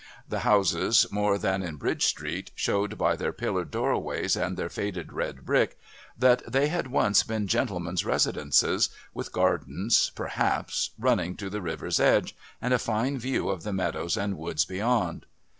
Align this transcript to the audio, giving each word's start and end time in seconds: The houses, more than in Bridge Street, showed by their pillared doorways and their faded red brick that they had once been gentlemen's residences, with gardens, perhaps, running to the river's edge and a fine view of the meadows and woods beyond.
The 0.27 0.39
houses, 0.39 1.05
more 1.11 1.37
than 1.37 1.61
in 1.61 1.75
Bridge 1.75 2.07
Street, 2.07 2.49
showed 2.55 2.97
by 2.97 3.15
their 3.15 3.31
pillared 3.31 3.69
doorways 3.69 4.35
and 4.35 4.57
their 4.57 4.67
faded 4.67 5.13
red 5.13 5.45
brick 5.45 5.77
that 6.17 6.41
they 6.51 6.69
had 6.69 6.87
once 6.87 7.21
been 7.21 7.45
gentlemen's 7.45 8.03
residences, 8.03 8.89
with 9.13 9.31
gardens, 9.31 10.11
perhaps, 10.15 10.89
running 10.97 11.35
to 11.35 11.51
the 11.51 11.61
river's 11.61 11.99
edge 11.99 12.35
and 12.59 12.73
a 12.73 12.79
fine 12.79 13.19
view 13.19 13.49
of 13.49 13.61
the 13.61 13.73
meadows 13.73 14.17
and 14.17 14.37
woods 14.39 14.65
beyond. 14.65 15.27